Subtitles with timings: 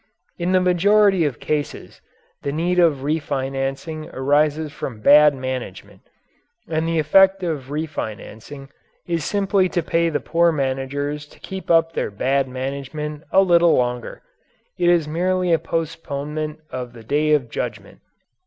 [0.39, 2.01] In the majority of cases
[2.41, 6.01] the need of refinancing arises from bad management,
[6.67, 8.69] and the effect of refinancing
[9.05, 13.75] is simply to pay the poor managers to keep up their bad management a little
[13.75, 14.23] longer.
[14.75, 17.99] It is merely a postponement of the day of judgment.